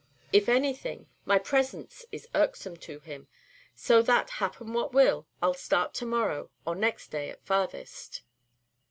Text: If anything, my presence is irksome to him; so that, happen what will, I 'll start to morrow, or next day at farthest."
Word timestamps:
If 0.33 0.49
anything, 0.49 1.05
my 1.25 1.37
presence 1.37 2.05
is 2.11 2.27
irksome 2.33 2.75
to 2.77 3.01
him; 3.01 3.27
so 3.75 4.01
that, 4.01 4.31
happen 4.31 4.73
what 4.73 4.93
will, 4.93 5.27
I 5.43 5.47
'll 5.49 5.53
start 5.53 5.93
to 5.93 6.07
morrow, 6.07 6.49
or 6.65 6.73
next 6.73 7.09
day 7.09 7.29
at 7.29 7.45
farthest." 7.45 8.23